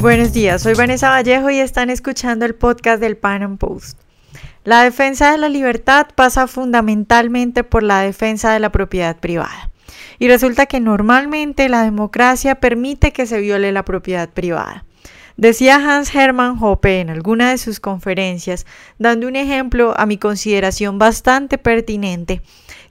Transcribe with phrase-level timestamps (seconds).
[0.00, 3.98] Buenos días, soy Vanessa Vallejo y están escuchando el podcast del Pan Am Post.
[4.64, 9.68] La defensa de la libertad pasa fundamentalmente por la defensa de la propiedad privada.
[10.18, 14.86] Y resulta que normalmente la democracia permite que se viole la propiedad privada.
[15.36, 18.64] Decía Hans Hermann Hoppe en alguna de sus conferencias,
[18.98, 22.40] dando un ejemplo a mi consideración bastante pertinente,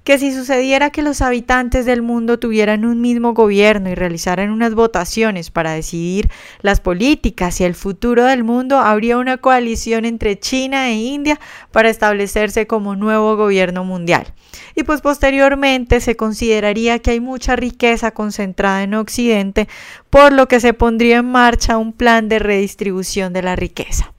[0.10, 4.74] que si sucediera que los habitantes del mundo tuvieran un mismo gobierno y realizaran unas
[4.74, 6.32] votaciones para decidir
[6.64, 11.39] las políticas y el futuro del mundo, habría una coalición entre China e India
[11.71, 14.33] para establecerse como nuevo gobierno mundial.
[14.74, 19.68] Y pues posteriormente se consideraría que hay mucha riqueza concentrada en Occidente,
[20.10, 24.11] por lo que se pondría en marcha un plan de redistribución de la riqueza.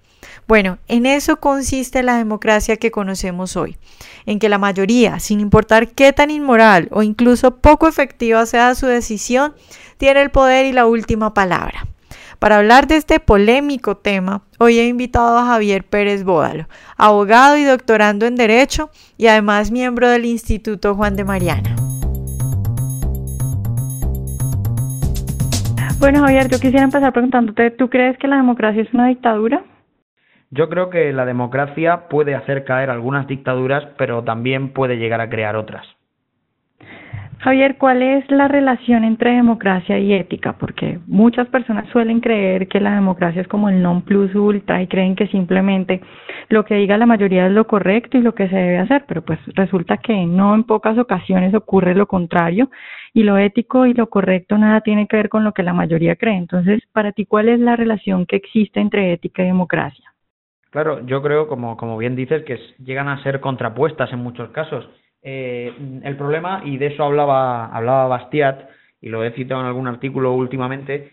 [0.51, 3.77] Bueno, en eso consiste la democracia que conocemos hoy,
[4.27, 8.87] en que la mayoría, sin importar qué tan inmoral o incluso poco efectiva sea su
[8.87, 9.55] decisión,
[9.97, 11.87] tiene el poder y la última palabra.
[12.41, 16.67] Para hablar de este polémico tema, hoy he invitado a Javier Pérez Bódalo,
[16.97, 21.77] abogado y doctorando en Derecho y además miembro del Instituto Juan de Mariana.
[26.01, 29.63] Bueno, Javier, yo quisiera empezar preguntándote, ¿tú crees que la democracia es una dictadura?
[30.51, 35.31] Yo creo que la democracia puede hacer caer algunas dictaduras, pero también puede llegar a
[35.31, 35.87] crear otras.
[37.39, 40.59] Javier, ¿cuál es la relación entre democracia y ética?
[40.59, 44.89] Porque muchas personas suelen creer que la democracia es como el non plus ultra y
[44.89, 46.03] creen que simplemente
[46.51, 49.23] lo que diga la mayoría es lo correcto y lo que se debe hacer, pero
[49.23, 52.71] pues resulta que no en pocas ocasiones ocurre lo contrario
[53.15, 56.17] y lo ético y lo correcto nada tiene que ver con lo que la mayoría
[56.17, 56.37] cree.
[56.37, 60.10] Entonces, para ti, ¿cuál es la relación que existe entre ética y democracia?
[60.71, 64.89] Claro, yo creo, como, como bien dices, que llegan a ser contrapuestas en muchos casos.
[65.23, 65.73] Eh,
[66.03, 68.69] el problema, y de eso hablaba, hablaba Bastiat,
[69.01, 71.13] y lo he citado en algún artículo últimamente,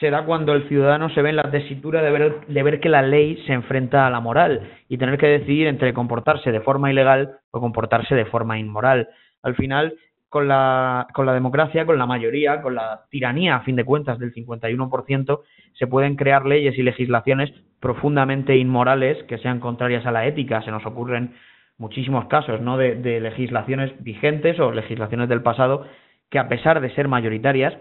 [0.00, 2.88] se da cuando el ciudadano se ve en la tesitura de ver, de ver que
[2.88, 6.90] la ley se enfrenta a la moral y tener que decidir entre comportarse de forma
[6.90, 9.08] ilegal o comportarse de forma inmoral.
[9.42, 9.94] Al final,
[10.28, 14.18] con la, con la democracia, con la mayoría, con la tiranía, a fin de cuentas,
[14.18, 15.40] del 51%,
[15.74, 20.62] se pueden crear leyes y legislaciones profundamente inmorales que sean contrarias a la ética.
[20.62, 21.34] Se nos ocurren
[21.78, 22.76] muchísimos casos ¿no?
[22.76, 25.86] de, de legislaciones vigentes o legislaciones del pasado
[26.30, 27.74] que, a pesar de ser mayoritarias,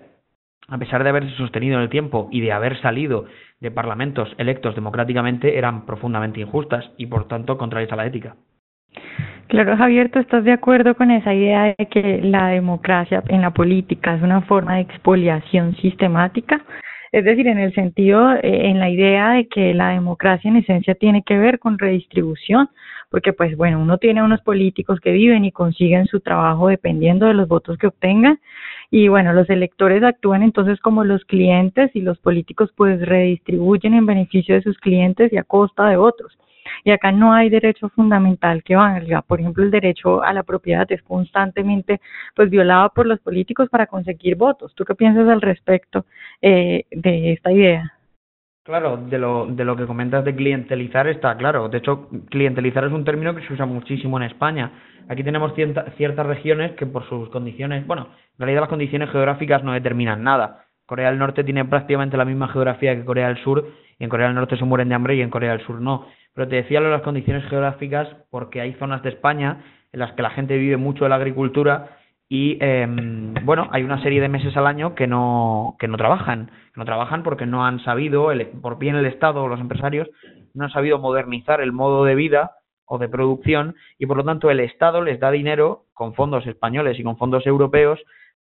[0.67, 3.25] a pesar de haberse sostenido en el tiempo y de haber salido
[3.59, 8.35] de parlamentos electos democráticamente, eran profundamente injustas y, por tanto, contrarias a la ética.
[9.47, 13.51] Claro, Javier, ¿tú estás de acuerdo con esa idea de que la democracia en la
[13.51, 16.65] política es una forma de expoliación sistemática?
[17.11, 20.95] Es decir, en el sentido, eh, en la idea de que la democracia en esencia
[20.95, 22.69] tiene que ver con redistribución,
[23.11, 27.35] porque pues bueno, uno tiene unos políticos que viven y consiguen su trabajo dependiendo de
[27.35, 28.39] los votos que obtengan
[28.89, 34.05] y bueno, los electores actúan entonces como los clientes y los políticos pues redistribuyen en
[34.05, 36.35] beneficio de sus clientes y a costa de otros.
[36.83, 39.21] Y acá no hay derecho fundamental que valga.
[39.21, 42.01] Por ejemplo, el derecho a la propiedad es constantemente
[42.35, 44.73] pues violado por los políticos para conseguir votos.
[44.75, 46.05] ¿Tú qué piensas al respecto
[46.41, 47.93] eh, de esta idea?
[48.63, 51.69] Claro, de lo, de lo que comentas de clientelizar está claro.
[51.69, 54.71] De hecho, clientelizar es un término que se usa muchísimo en España.
[55.07, 59.73] Aquí tenemos ciertas regiones que por sus condiciones, bueno, en realidad las condiciones geográficas no
[59.73, 60.65] determinan nada.
[60.87, 63.67] Corea del Norte tiene prácticamente la misma geografía que Corea del Sur
[63.99, 66.07] y en Corea del Norte se mueren de hambre y en Corea del Sur no.
[66.35, 69.63] Pero te decía lo de las condiciones geográficas porque hay zonas de España
[69.93, 71.97] en las que la gente vive mucho de la agricultura
[72.27, 76.47] y em, bueno, hay una serie de meses al año que no, que no trabajan,
[76.73, 80.09] que no trabajan porque no han sabido, el, por bien el Estado o los empresarios,
[80.53, 82.51] no han sabido modernizar el modo de vida
[82.85, 86.99] o de producción y por lo tanto el Estado les da dinero con fondos españoles
[86.99, 87.99] y con fondos europeos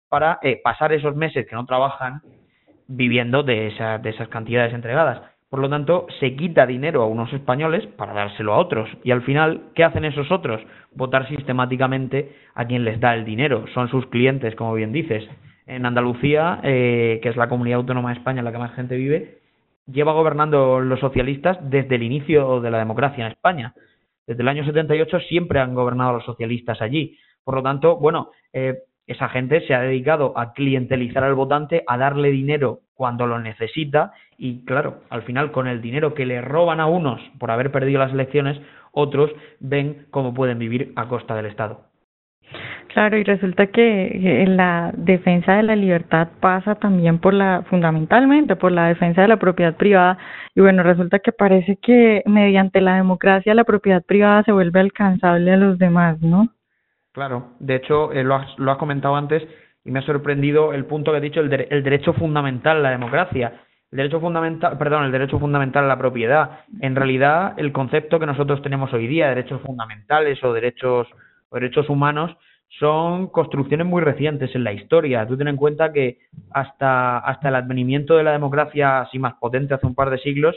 [0.08, 2.22] para eh, pasar esos meses que no trabajan
[2.88, 3.72] viviendo de,
[4.02, 5.33] de esas cantidades entregadas.
[5.54, 8.90] Por lo tanto, se quita dinero a unos españoles para dárselo a otros.
[9.04, 10.60] Y al final, ¿qué hacen esos otros?
[10.96, 13.64] Votar sistemáticamente a quien les da el dinero.
[13.72, 15.22] Son sus clientes, como bien dices.
[15.68, 18.96] En Andalucía, eh, que es la comunidad autónoma de España en la que más gente
[18.96, 19.38] vive,
[19.86, 23.74] lleva gobernando los socialistas desde el inicio de la democracia en España.
[24.26, 27.16] Desde el año 78 siempre han gobernado los socialistas allí.
[27.44, 31.98] Por lo tanto, bueno, eh, esa gente se ha dedicado a clientelizar al votante, a
[31.98, 36.80] darle dinero cuando lo necesita y claro, al final con el dinero que le roban
[36.80, 38.60] a unos por haber perdido las elecciones,
[38.92, 39.30] otros
[39.60, 41.86] ven cómo pueden vivir a costa del Estado.
[42.88, 48.70] Claro, y resulta que la defensa de la libertad pasa también por la, fundamentalmente por
[48.70, 50.16] la defensa de la propiedad privada.
[50.54, 55.52] Y bueno, resulta que parece que mediante la democracia la propiedad privada se vuelve alcanzable
[55.52, 56.50] a los demás, ¿no?
[57.14, 59.42] Claro, de hecho, eh, lo, has, lo has comentado antes
[59.84, 63.62] y me ha sorprendido el punto que has dicho, el, el derecho fundamental, la democracia.
[63.92, 66.64] el derecho fundamental, perdón, el derecho fundamental a la propiedad.
[66.80, 71.06] En realidad, el concepto que nosotros tenemos hoy día, derechos fundamentales o derechos,
[71.50, 72.36] o derechos humanos,
[72.80, 75.24] son construcciones muy recientes en la historia.
[75.28, 76.18] Tú ten en cuenta que
[76.50, 80.56] hasta, hasta el advenimiento de la democracia así más potente hace un par de siglos,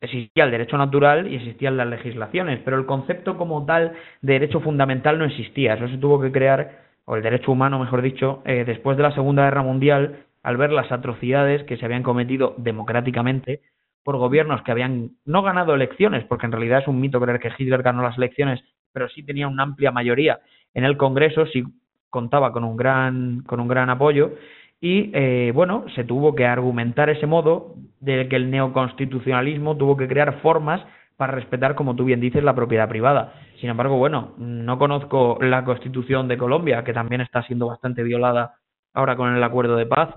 [0.00, 4.60] existía el derecho natural y existían las legislaciones, pero el concepto como tal de derecho
[4.60, 5.74] fundamental no existía.
[5.74, 9.12] Eso se tuvo que crear, o el derecho humano, mejor dicho, eh, después de la
[9.12, 13.62] Segunda Guerra Mundial, al ver las atrocidades que se habían cometido democráticamente
[14.04, 17.50] por gobiernos que habían no ganado elecciones, porque en realidad es un mito creer que
[17.58, 18.62] Hitler ganó las elecciones,
[18.92, 20.38] pero sí tenía una amplia mayoría
[20.74, 21.64] en el Congreso, sí
[22.08, 24.30] contaba con un gran, con un gran apoyo,
[24.80, 30.08] y eh, bueno, se tuvo que argumentar ese modo de que el neoconstitucionalismo tuvo que
[30.08, 30.82] crear formas
[31.16, 33.32] para respetar, como tú bien dices, la propiedad privada.
[33.60, 38.56] Sin embargo, bueno, no conozco la Constitución de Colombia, que también está siendo bastante violada
[38.92, 40.10] ahora con el acuerdo de paz,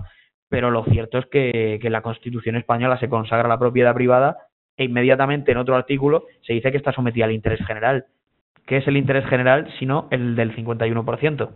[0.49, 4.37] pero lo cierto es que, que la Constitución española se consagra la propiedad privada
[4.75, 8.05] e inmediatamente en otro artículo se dice que está sometida al interés general.
[8.65, 11.49] ¿Qué es el interés general sino el del 51%?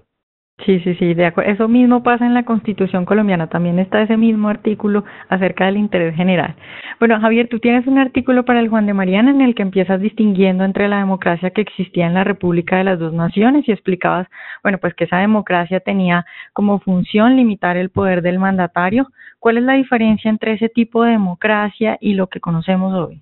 [0.59, 1.51] Sí, sí, sí, de acuerdo.
[1.51, 3.47] Eso mismo pasa en la Constitución colombiana.
[3.47, 6.55] También está ese mismo artículo acerca del interés general.
[7.00, 10.00] Bueno, Javier, tú tienes un artículo para el Juan de Mariana en el que empiezas
[10.00, 14.27] distinguiendo entre la democracia que existía en la República de las dos naciones y explicabas,
[14.61, 16.23] bueno, pues que esa democracia tenía
[16.53, 19.07] como función limitar el poder del mandatario.
[19.39, 23.21] ¿Cuál es la diferencia entre ese tipo de democracia y lo que conocemos hoy?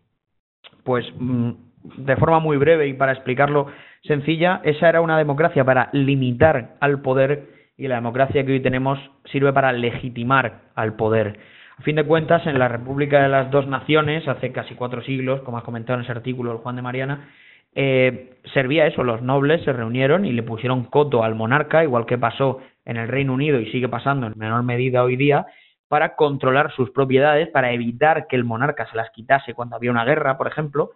[0.83, 1.51] Pues mm,
[1.97, 3.67] de forma muy breve y para explicarlo
[4.03, 8.99] sencilla, esa era una democracia para limitar al poder y la democracia que hoy tenemos
[9.25, 11.39] sirve para legitimar al poder.
[11.77, 15.41] A fin de cuentas, en la República de las Dos Naciones, hace casi cuatro siglos,
[15.41, 17.29] como has comentado en ese artículo el Juan de Mariana,
[17.73, 22.17] eh, servía eso, los nobles se reunieron y le pusieron coto al monarca, igual que
[22.17, 25.45] pasó en el Reino Unido y sigue pasando en menor medida hoy día,
[25.87, 30.05] para controlar sus propiedades, para evitar que el monarca se las quitase cuando había una
[30.05, 30.91] guerra, por ejemplo,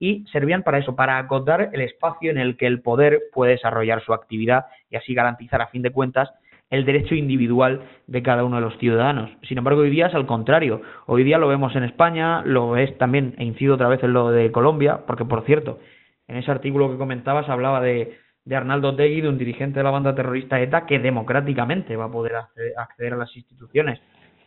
[0.00, 4.02] y servían para eso, para acotar el espacio en el que el poder puede desarrollar
[4.02, 6.30] su actividad y así garantizar, a fin de cuentas,
[6.70, 9.30] el derecho individual de cada uno de los ciudadanos.
[9.42, 10.80] Sin embargo, hoy día es al contrario.
[11.06, 14.30] Hoy día lo vemos en España, lo es también, e incido otra vez en lo
[14.30, 15.78] de Colombia, porque por cierto,
[16.28, 19.90] en ese artículo que comentabas hablaba de, de Arnaldo Tegui, de un dirigente de la
[19.90, 22.36] banda terrorista ETA, que democráticamente va a poder
[22.76, 24.00] acceder a las instituciones.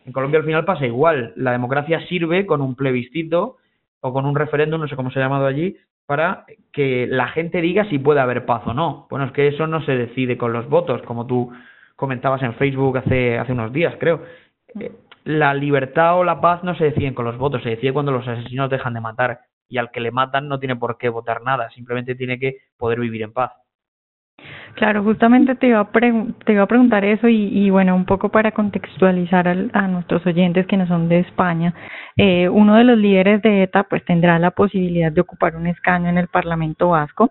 [0.04, 1.32] En Colombia al final pasa igual.
[1.36, 3.58] La democracia sirve con un plebiscito
[4.04, 7.62] o con un referéndum, no sé cómo se ha llamado allí, para que la gente
[7.62, 9.06] diga si puede haber paz o no.
[9.08, 11.50] Bueno, es que eso no se decide con los votos, como tú
[11.96, 14.22] comentabas en Facebook hace, hace unos días, creo.
[14.78, 14.92] Eh,
[15.24, 18.28] la libertad o la paz no se deciden con los votos, se decide cuando los
[18.28, 19.40] asesinos dejan de matar
[19.70, 23.00] y al que le matan no tiene por qué votar nada, simplemente tiene que poder
[23.00, 23.52] vivir en paz.
[24.74, 28.28] Claro, justamente te iba a, te iba a preguntar eso y, y, bueno, un poco
[28.30, 31.72] para contextualizar a nuestros oyentes que no son de España,
[32.16, 36.08] eh, uno de los líderes de ETA pues tendrá la posibilidad de ocupar un escaño
[36.08, 37.30] en el Parlamento Vasco.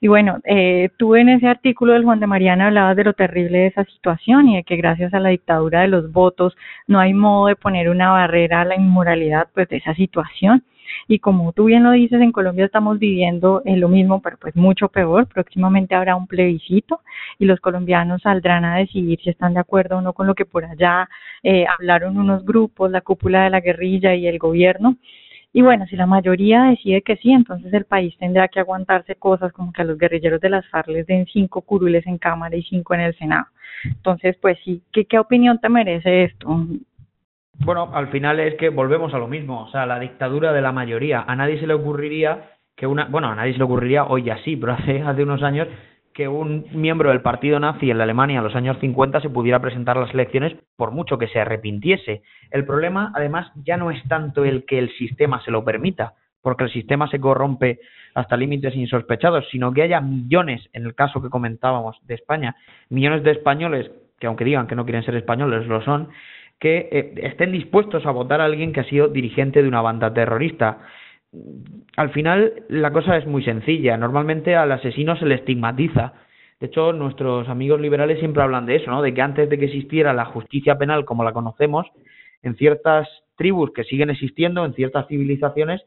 [0.00, 3.58] Y bueno, eh, tú en ese artículo del Juan de Mariana hablabas de lo terrible
[3.58, 6.54] de esa situación y de que gracias a la dictadura de los votos
[6.86, 10.62] no hay modo de poner una barrera a la inmoralidad pues de esa situación.
[11.08, 14.88] Y como tú bien lo dices, en Colombia estamos viviendo lo mismo, pero pues mucho
[14.88, 15.26] peor.
[15.26, 17.00] Próximamente habrá un plebiscito
[17.38, 20.44] y los colombianos saldrán a decidir si están de acuerdo o no con lo que
[20.44, 21.08] por allá
[21.42, 24.96] eh, hablaron unos grupos, la cúpula de la guerrilla y el gobierno.
[25.54, 29.52] Y bueno, si la mayoría decide que sí, entonces el país tendrá que aguantarse cosas
[29.52, 32.62] como que a los guerrilleros de las FARC les den cinco curules en Cámara y
[32.62, 33.46] cinco en el Senado.
[33.84, 36.66] Entonces, pues sí, ¿qué, qué opinión te merece esto?
[37.58, 40.72] Bueno, al final es que volvemos a lo mismo, o sea, la dictadura de la
[40.72, 41.24] mayoría.
[41.26, 44.38] A nadie se le ocurriría que una, bueno, a nadie se le ocurriría hoy ya
[44.38, 45.68] sí, pero hace, hace unos años
[46.14, 49.60] que un miembro del partido nazi en la Alemania en los años 50 se pudiera
[49.60, 52.22] presentar a las elecciones por mucho que se arrepintiese.
[52.50, 56.64] El problema, además, ya no es tanto el que el sistema se lo permita, porque
[56.64, 57.80] el sistema se corrompe
[58.14, 62.56] hasta límites insospechados, sino que haya millones, en el caso que comentábamos de España,
[62.90, 63.90] millones de españoles
[64.22, 66.08] que aunque digan que no quieren ser españoles, lo son,
[66.62, 70.14] que eh, estén dispuestos a votar a alguien que ha sido dirigente de una banda
[70.14, 70.78] terrorista.
[71.96, 73.96] Al final la cosa es muy sencilla.
[73.96, 76.12] Normalmente al asesino se le estigmatiza.
[76.60, 79.02] De hecho, nuestros amigos liberales siempre hablan de eso, ¿no?
[79.02, 81.88] De que antes de que existiera la justicia penal como la conocemos,
[82.44, 85.82] en ciertas tribus que siguen existiendo, en ciertas civilizaciones,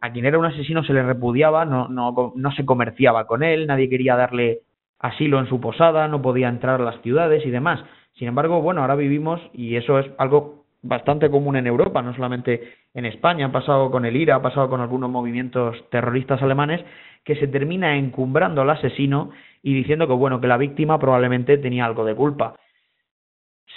[0.00, 3.68] a quien era un asesino se le repudiaba, no, no, no se comerciaba con él,
[3.68, 4.62] nadie quería darle
[4.98, 7.84] asilo en su posada, no podía entrar a las ciudades y demás.
[8.16, 12.74] Sin embargo, bueno, ahora vivimos y eso es algo bastante común en Europa, no solamente
[12.94, 16.82] en España, ha pasado con el IRA, ha pasado con algunos movimientos terroristas alemanes,
[17.24, 19.30] que se termina encumbrando al asesino
[19.62, 22.54] y diciendo que bueno, que la víctima probablemente tenía algo de culpa.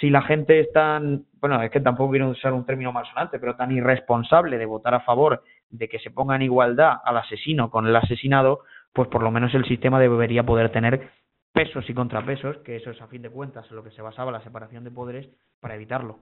[0.00, 3.56] si la gente es tan, bueno, es que tampoco quiero usar un término malsonante, pero
[3.56, 7.86] tan irresponsable de votar a favor de que se ponga en igualdad al asesino con
[7.86, 8.60] el asesinado,
[8.94, 11.10] pues por lo menos el sistema debería poder tener
[11.52, 14.32] pesos y contrapesos, que eso es a fin de cuentas en lo que se basaba
[14.32, 15.28] la separación de poderes,
[15.60, 16.18] para evitarlo.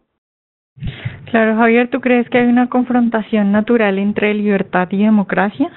[1.30, 5.70] Claro, Javier, ¿tú crees que hay una confrontación natural entre libertad y democracia?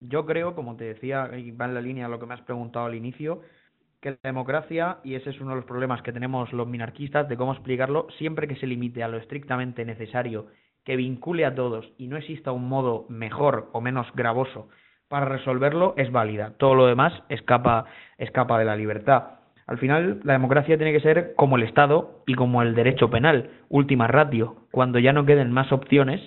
[0.00, 2.42] Yo creo, como te decía, y va en la línea de lo que me has
[2.42, 3.42] preguntado al inicio,
[4.00, 7.36] que la democracia, y ese es uno de los problemas que tenemos los minarquistas de
[7.36, 10.46] cómo explicarlo, siempre que se limite a lo estrictamente necesario,
[10.84, 14.68] que vincule a todos y no exista un modo mejor o menos gravoso
[15.08, 16.52] para resolverlo, es válida.
[16.58, 17.86] Todo lo demás escapa,
[18.18, 19.38] escapa de la libertad.
[19.66, 23.50] Al final, la democracia tiene que ser como el Estado y como el derecho penal,
[23.68, 24.56] última ratio.
[24.70, 26.20] Cuando ya no queden más opciones,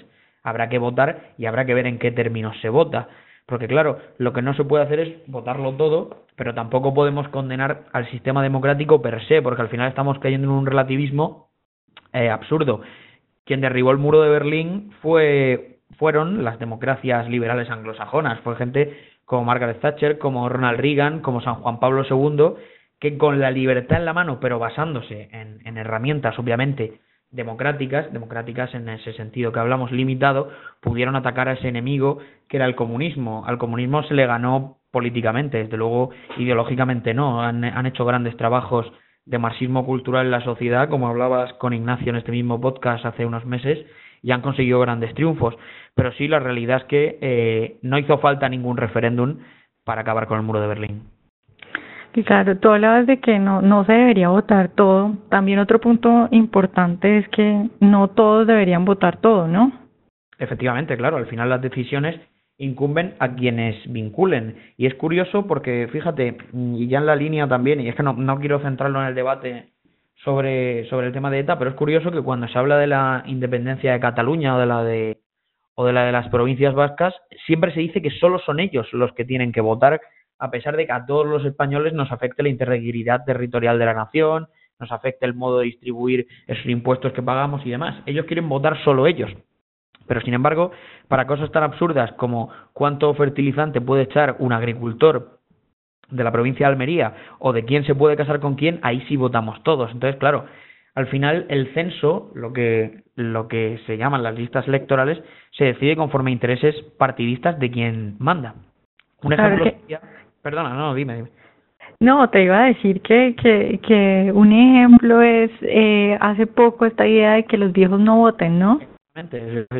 [0.43, 3.07] habrá que votar y habrá que ver en qué términos se vota.
[3.47, 7.85] Porque claro, lo que no se puede hacer es votarlo todo, pero tampoco podemos condenar
[7.93, 11.49] al sistema democrático per se, porque al final estamos cayendo en un relativismo
[12.13, 12.81] eh, absurdo.
[13.43, 19.45] Quien derribó el muro de Berlín fue, fueron las democracias liberales anglosajonas, fue gente como
[19.45, 22.55] Margaret Thatcher, como Ronald Reagan, como San Juan Pablo II,
[22.99, 26.99] que con la libertad en la mano, pero basándose en, en herramientas, obviamente,
[27.31, 30.49] democráticas, democráticas en ese sentido que hablamos limitado,
[30.81, 33.45] pudieron atacar a ese enemigo que era el comunismo.
[33.47, 37.41] Al comunismo se le ganó políticamente, desde luego ideológicamente no.
[37.41, 38.91] Han, han hecho grandes trabajos
[39.25, 43.25] de marxismo cultural en la sociedad, como hablabas con Ignacio en este mismo podcast hace
[43.25, 43.79] unos meses,
[44.21, 45.55] y han conseguido grandes triunfos.
[45.95, 49.37] Pero sí, la realidad es que eh, no hizo falta ningún referéndum
[49.83, 51.03] para acabar con el muro de Berlín.
[52.13, 55.15] Y claro, tú hablabas de que no, no se debería votar todo.
[55.29, 59.71] También otro punto importante es que no todos deberían votar todo, ¿no?
[60.37, 62.19] Efectivamente, claro, al final las decisiones
[62.57, 64.57] incumben a quienes vinculen.
[64.77, 68.13] Y es curioso porque, fíjate, y ya en la línea también, y es que no,
[68.13, 69.69] no quiero centrarlo en el debate
[70.23, 73.23] sobre, sobre el tema de ETA, pero es curioso que cuando se habla de la
[73.25, 75.17] independencia de Cataluña o de la de
[75.75, 79.13] o de la de las provincias vascas, siempre se dice que solo son ellos los
[79.13, 80.01] que tienen que votar
[80.41, 83.93] a pesar de que a todos los españoles nos afecte la integridad territorial de la
[83.93, 84.47] nación,
[84.79, 88.01] nos afecte el modo de distribuir esos impuestos que pagamos y demás.
[88.07, 89.31] Ellos quieren votar solo ellos.
[90.07, 90.71] Pero sin embargo,
[91.07, 95.40] para cosas tan absurdas como cuánto fertilizante puede echar un agricultor
[96.11, 99.15] de la provincia de Almería o de quién se puede casar con quién, ahí sí
[99.15, 99.91] votamos todos.
[99.91, 100.45] Entonces, claro,
[100.93, 105.95] al final el censo, lo que, lo que se llaman las listas electorales, se decide
[105.95, 108.55] conforme a intereses partidistas de quien manda.
[109.23, 109.65] Un ejemplo
[110.41, 111.29] Perdona, no, dime, dime.
[111.99, 117.05] No, te iba a decir que, que, que un ejemplo es eh, hace poco esta
[117.05, 118.79] idea de que los viejos no voten, ¿no?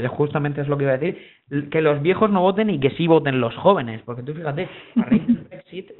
[0.10, 1.18] Justamente es lo que iba a decir,
[1.72, 4.68] que los viejos no voten y que sí voten los jóvenes, porque tú fíjate,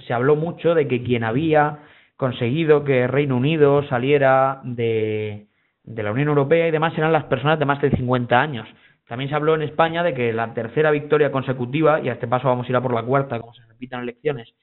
[0.06, 1.80] Se habló mucho de que quien había
[2.18, 5.48] conseguido que Reino Unido saliera de,
[5.84, 8.68] de la Unión Europea y demás eran las personas de más de 50 años.
[9.08, 12.48] También se habló en España de que la tercera victoria consecutiva, y a este paso
[12.48, 14.54] vamos a ir a por la cuarta, como se repitan elecciones,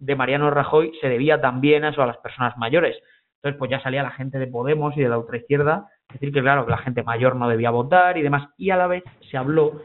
[0.00, 2.96] de Mariano Rajoy se debía también a eso a las personas mayores.
[3.36, 6.64] Entonces, pues ya salía la gente de Podemos y de la ultraizquierda decir que, claro,
[6.64, 8.48] que la gente mayor no debía votar y demás.
[8.56, 9.82] Y a la vez se habló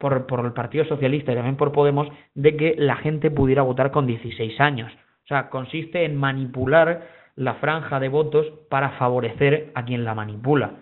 [0.00, 3.92] por, por el Partido Socialista y también por Podemos de que la gente pudiera votar
[3.92, 4.90] con 16 años.
[5.24, 10.72] O sea, consiste en manipular la franja de votos para favorecer a quien la manipula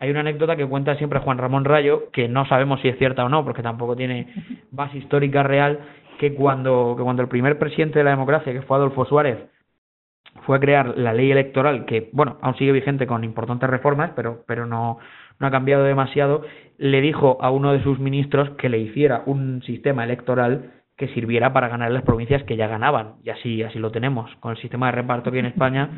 [0.00, 3.24] hay una anécdota que cuenta siempre Juan Ramón Rayo, que no sabemos si es cierta
[3.24, 4.32] o no, porque tampoco tiene
[4.70, 5.80] base histórica real,
[6.18, 9.38] que cuando, que cuando el primer presidente de la democracia, que fue Adolfo Suárez,
[10.46, 14.44] fue a crear la ley electoral, que, bueno, aún sigue vigente con importantes reformas, pero,
[14.46, 14.98] pero no,
[15.38, 16.42] no ha cambiado demasiado,
[16.78, 21.52] le dijo a uno de sus ministros que le hiciera un sistema electoral que sirviera
[21.52, 23.14] para ganar las provincias que ya ganaban.
[23.22, 24.34] Y así, así lo tenemos.
[24.40, 25.90] Con el sistema de reparto aquí en España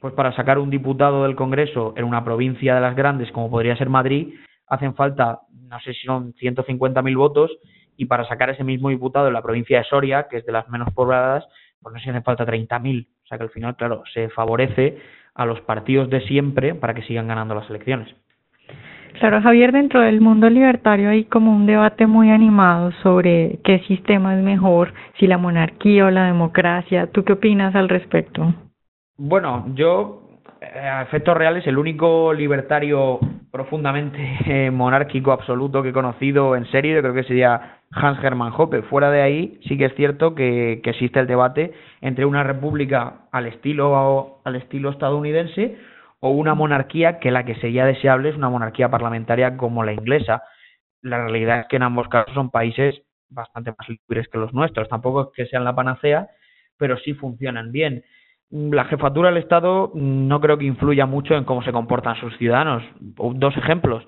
[0.00, 3.76] pues para sacar un diputado del Congreso en una provincia de las grandes, como podría
[3.76, 4.34] ser Madrid,
[4.68, 7.50] hacen falta, no sé si son 150.000 votos,
[7.96, 10.68] y para sacar ese mismo diputado en la provincia de Soria, que es de las
[10.68, 11.46] menos pobladas,
[11.80, 13.06] pues no sé si hacen falta 30.000.
[13.06, 14.98] O sea que al final, claro, se favorece
[15.34, 18.14] a los partidos de siempre para que sigan ganando las elecciones.
[19.18, 24.36] Claro, Javier, dentro del mundo libertario hay como un debate muy animado sobre qué sistema
[24.36, 27.06] es mejor, si la monarquía o la democracia.
[27.12, 28.52] ¿Tú qué opinas al respecto?
[29.16, 33.18] Bueno, yo, eh, a efectos reales, el único libertario
[33.50, 38.52] profundamente eh, monárquico absoluto que he conocido en serio, yo creo que sería Hans Hermann
[38.54, 38.82] Hoppe.
[38.82, 43.28] Fuera de ahí, sí que es cierto que, que existe el debate entre una república
[43.32, 45.78] al estilo, al estilo estadounidense
[46.26, 50.42] o una monarquía que la que sería deseable es una monarquía parlamentaria como la inglesa.
[51.02, 54.88] La realidad es que en ambos casos son países bastante más libres que los nuestros.
[54.88, 56.28] Tampoco es que sean la panacea,
[56.76, 58.04] pero sí funcionan bien.
[58.50, 62.82] La jefatura del Estado no creo que influya mucho en cómo se comportan sus ciudadanos.
[62.98, 64.04] Dos ejemplos.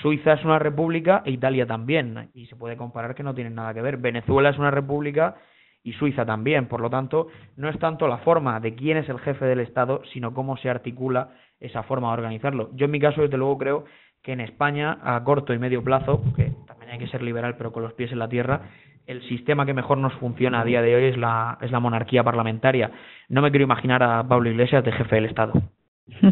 [0.00, 2.30] Suiza es una república e Italia también.
[2.34, 3.98] Y se puede comparar que no tienen nada que ver.
[3.98, 5.36] Venezuela es una república
[5.84, 6.66] y Suiza también.
[6.66, 10.02] Por lo tanto, no es tanto la forma de quién es el jefe del Estado,
[10.12, 11.30] sino cómo se articula
[11.62, 12.70] esa forma de organizarlo.
[12.74, 13.84] Yo en mi caso, desde luego, creo
[14.22, 17.72] que en España, a corto y medio plazo, que también hay que ser liberal, pero
[17.72, 18.62] con los pies en la tierra,
[19.06, 22.22] el sistema que mejor nos funciona a día de hoy es la, es la monarquía
[22.22, 22.90] parlamentaria.
[23.28, 25.54] No me quiero imaginar a Pablo Iglesias de jefe del Estado.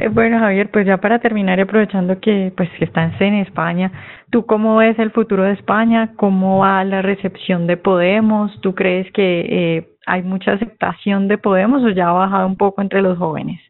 [0.00, 3.90] Eh, bueno, Javier, pues ya para terminar aprovechando que pues que estás en España,
[4.30, 6.12] ¿tú cómo ves el futuro de España?
[6.14, 8.60] ¿Cómo va la recepción de Podemos?
[8.60, 12.80] ¿Tú crees que eh, hay mucha aceptación de Podemos o ya ha bajado un poco
[12.80, 13.60] entre los jóvenes?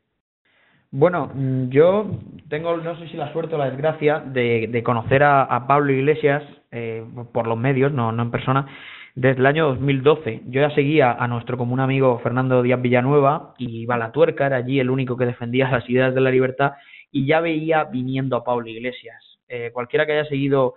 [0.91, 2.07] Bueno, mm, yo
[2.49, 6.43] tengo, no sé si la suerte o la desgracia, de, conocer a, Pablo Iglesias
[6.73, 8.67] eh, por los medios, no, no en persona,
[9.15, 10.43] desde el año 2012.
[10.47, 14.57] Yo ya seguía a nuestro común amigo Fernando Díaz Villanueva y iba la tuerca, era
[14.57, 16.73] allí el único que defendía las ideas de la libertad
[17.11, 19.39] y ya veía viniendo a Pablo Iglesias.
[19.49, 20.75] Eh, cualquiera que haya seguido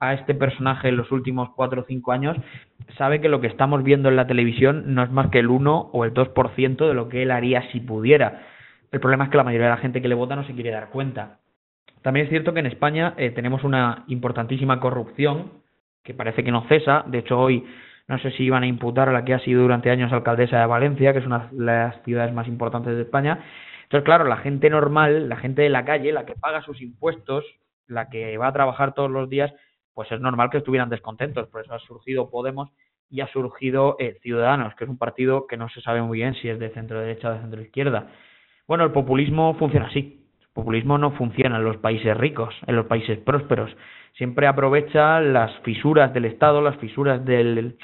[0.00, 2.36] a este personaje en los últimos cuatro o cinco años
[2.96, 5.90] sabe que lo que estamos viendo en la televisión no es más que el 1
[5.92, 8.53] o el 2% de lo que él haría si pudiera
[8.94, 10.70] el problema es que la mayoría de la gente que le vota no se quiere
[10.70, 11.40] dar cuenta.
[12.02, 15.50] También es cierto que en España eh, tenemos una importantísima corrupción
[16.04, 17.02] que parece que no cesa.
[17.08, 17.66] De hecho, hoy
[18.06, 20.66] no sé si iban a imputar a la que ha sido durante años alcaldesa de
[20.66, 23.44] Valencia, que es una de las ciudades más importantes de España.
[23.82, 27.44] Entonces, claro, la gente normal, la gente de la calle, la que paga sus impuestos,
[27.88, 29.52] la que va a trabajar todos los días,
[29.92, 31.48] pues es normal que estuvieran descontentos.
[31.48, 32.70] Por eso ha surgido Podemos
[33.10, 36.34] y ha surgido eh, Ciudadanos, que es un partido que no se sabe muy bien
[36.34, 38.06] si es de centro derecha o de centro izquierda.
[38.66, 40.20] Bueno, el populismo funciona así.
[40.40, 43.70] El populismo no funciona en los países ricos, en los países prósperos.
[44.14, 47.76] Siempre aprovecha las fisuras del Estado, las fisuras del,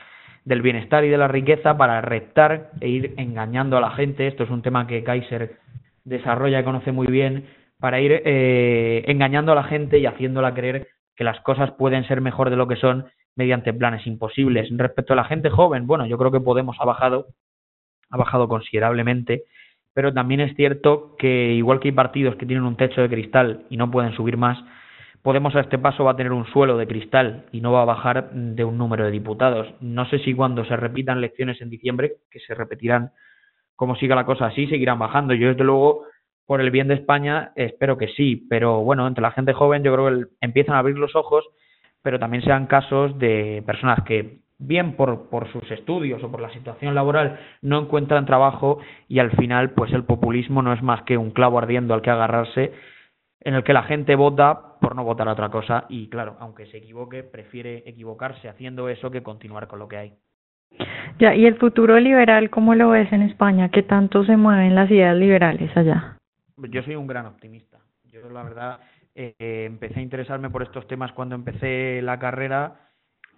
[0.44, 4.26] del bienestar y de la riqueza para reptar e ir engañando a la gente.
[4.26, 5.58] Esto es un tema que Kaiser
[6.04, 7.46] desarrolla y conoce muy bien
[7.78, 12.20] para ir eh, engañando a la gente y haciéndola creer que las cosas pueden ser
[12.20, 14.68] mejor de lo que son mediante planes imposibles.
[14.70, 17.26] Respecto a la gente joven, bueno, yo creo que Podemos ha bajado,
[18.11, 19.44] ha bajado considerablemente
[19.94, 23.64] pero también es cierto que igual que hay partidos que tienen un techo de cristal
[23.70, 24.59] y no pueden subir más,
[25.22, 27.87] Podemos a este paso va a tener un suelo de cristal y no va a
[27.87, 29.68] bajar de un número de diputados.
[29.81, 33.11] No sé si cuando se repitan elecciones en diciembre, que se repetirán
[33.76, 35.35] como siga la cosa así, seguirán bajando.
[35.35, 36.05] Yo desde luego,
[36.46, 39.92] por el bien de España, espero que sí, pero bueno, entre la gente joven yo
[39.92, 41.46] creo que empiezan a abrir los ojos,
[42.03, 46.53] pero también sean casos de personas que bien por, por sus estudios o por la
[46.53, 51.16] situación laboral, no encuentran trabajo y al final, pues el populismo no es más que
[51.16, 52.73] un clavo ardiendo al que agarrarse,
[53.40, 56.66] en el que la gente vota por no votar a otra cosa y, claro, aunque
[56.66, 60.12] se equivoque, prefiere equivocarse haciendo eso que continuar con lo que hay.
[61.18, 63.70] Ya, ¿y el futuro liberal cómo lo ves en España?
[63.70, 66.18] ¿Qué tanto se mueven las ideas liberales allá?
[66.57, 67.79] Yo soy un gran optimista.
[68.05, 68.81] Yo, la verdad,
[69.14, 69.35] eh,
[69.66, 72.89] empecé a interesarme por estos temas cuando empecé la carrera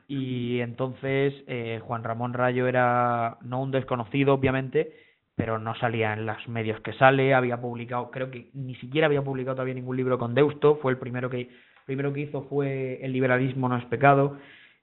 [0.08, 4.92] y entonces eh, Juan Ramón Rayo era no un desconocido, obviamente,
[5.34, 9.22] pero no salía en los medios que sale, había publicado, creo que ni siquiera había
[9.22, 11.48] publicado todavía ningún libro con Deusto, fue el primero que,
[11.86, 14.38] primero que hizo fue El liberalismo no es pecado,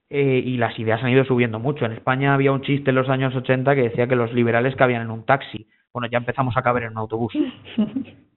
[0.10, 1.86] eh, y las ideas han ido subiendo mucho.
[1.86, 5.04] En España había un chiste en los años 80 que decía que los liberales cabían
[5.04, 5.68] en un taxi.
[5.94, 7.34] Bueno, ya empezamos a caber en un autobús.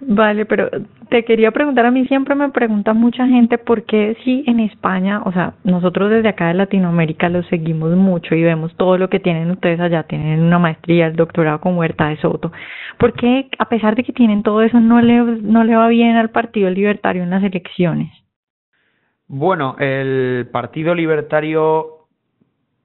[0.00, 0.70] Vale, pero
[1.08, 5.22] te quería preguntar, a mí siempre me pregunta mucha gente por qué si en España,
[5.24, 9.18] o sea, nosotros desde acá de Latinoamérica los seguimos mucho y vemos todo lo que
[9.18, 12.52] tienen ustedes allá, tienen una maestría, el doctorado con Huerta de Soto,
[12.98, 16.16] ¿por qué a pesar de que tienen todo eso no le, no le va bien
[16.16, 18.12] al Partido Libertario en las elecciones?
[19.26, 21.97] Bueno, el Partido Libertario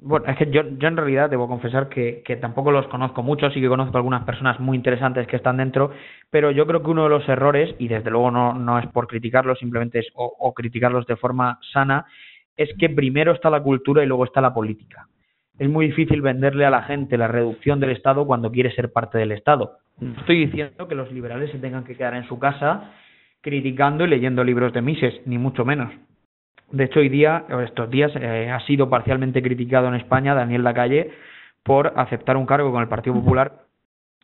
[0.03, 3.49] bueno, es que yo, yo en realidad debo confesar que, que tampoco los conozco mucho,
[3.51, 5.91] sí que conozco algunas personas muy interesantes que están dentro,
[6.29, 9.07] pero yo creo que uno de los errores, y desde luego no, no es por
[9.07, 12.05] criticarlos, simplemente es o, o criticarlos de forma sana,
[12.57, 15.07] es que primero está la cultura y luego está la política.
[15.57, 19.17] Es muy difícil venderle a la gente la reducción del Estado cuando quiere ser parte
[19.17, 19.77] del Estado.
[19.99, 22.91] No estoy diciendo que los liberales se tengan que quedar en su casa
[23.41, 25.93] criticando y leyendo libros de Mises, ni mucho menos.
[26.73, 31.11] De hecho, hoy día, estos días, eh, ha sido parcialmente criticado en España Daniel Lacalle
[31.61, 33.65] por aceptar un cargo con el Partido Popular.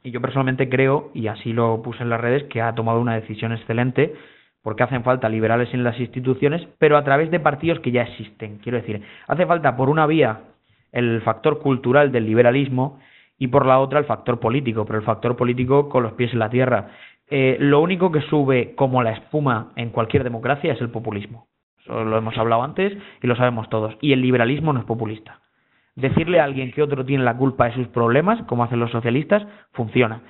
[0.02, 3.14] Y yo personalmente creo, y así lo puse en las redes, que ha tomado una
[3.14, 4.16] decisión excelente,
[4.64, 8.58] porque hacen falta liberales en las instituciones, pero a través de partidos que ya existen.
[8.58, 10.40] Quiero decir, hace falta por una vía
[10.92, 13.00] el factor cultural del liberalismo
[13.38, 16.40] y por la otra el factor político, pero el factor político con los pies en
[16.40, 16.88] la tierra.
[17.30, 21.46] Eh, lo único que sube como la espuma en cualquier democracia es el populismo
[21.90, 23.98] lo hemos hablado antes y lo sabemos todos.
[24.02, 25.40] Y el liberalismo no es populista.
[25.96, 29.46] Decirle a alguien que otro tiene la culpa de sus problemas, como hacen los socialistas,
[29.74, 30.22] funciona.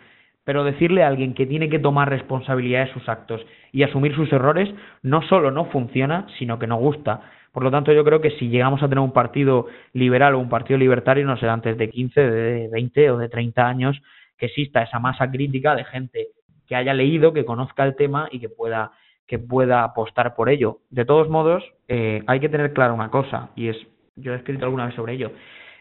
[0.44, 4.32] Pero decirle a alguien que tiene que tomar responsabilidad de sus actos y asumir sus
[4.34, 4.70] errores
[5.04, 7.22] no solo no funciona, sino que no gusta.
[7.52, 10.50] Por lo tanto, yo creo que si llegamos a tener un partido liberal o un
[10.50, 14.02] partido libertario, no será antes de 15, de 20 o de 30 años,
[14.38, 16.28] que exista esa masa crítica de gente
[16.68, 18.92] que haya leído, que conozca el tema y que pueda
[19.30, 20.80] que pueda apostar por ello.
[20.90, 23.78] De todos modos, eh, hay que tener claro una cosa, y es,
[24.16, 25.32] yo he escrito alguna vez sobre ello,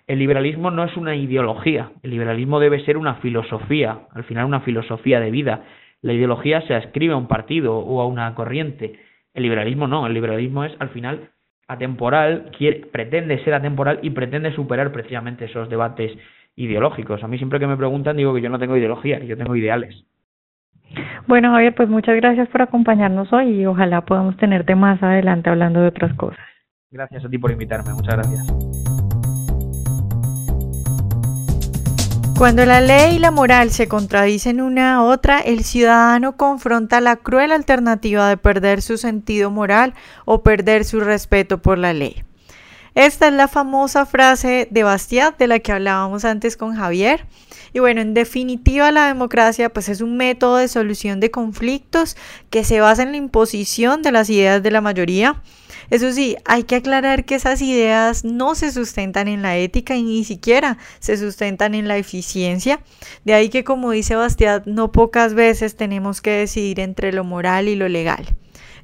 [0.07, 4.61] el liberalismo no es una ideología, el liberalismo debe ser una filosofía, al final una
[4.61, 5.65] filosofía de vida.
[6.03, 9.01] La ideología se ascribe a un partido o a una corriente.
[9.35, 11.31] El liberalismo no, el liberalismo es al final
[11.69, 16.13] atemporal, quiere, pretende ser atemporal y pretende superar precisamente esos debates
[16.57, 17.23] ideológicos.
[17.23, 19.57] A mí siempre que me preguntan digo que yo no tengo ideología, que yo tengo
[19.57, 20.05] ideales.
[21.27, 25.81] Bueno, Javier, pues muchas gracias por acompañarnos hoy y ojalá podamos tenerte más adelante hablando
[25.81, 26.41] de otras cosas.
[26.91, 28.47] Gracias a ti por invitarme, muchas gracias.
[32.39, 37.17] Cuando la ley y la moral se contradicen una a otra, el ciudadano confronta la
[37.17, 39.93] cruel alternativa de perder su sentido moral
[40.25, 42.23] o perder su respeto por la ley.
[42.95, 47.27] Esta es la famosa frase de Bastiat de la que hablábamos antes con Javier.
[47.73, 52.17] Y bueno, en definitiva la democracia pues es un método de solución de conflictos
[52.51, 55.43] que se basa en la imposición de las ideas de la mayoría.
[55.91, 60.03] Eso sí, hay que aclarar que esas ideas no se sustentan en la ética y
[60.03, 62.81] ni siquiera se sustentan en la eficiencia.
[63.25, 67.69] De ahí que como dice Bastiat, no pocas veces tenemos que decidir entre lo moral
[67.69, 68.27] y lo legal.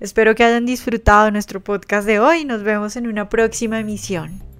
[0.01, 4.54] Espero que hayan disfrutado nuestro podcast de hoy nos vemos en una próxima emisión.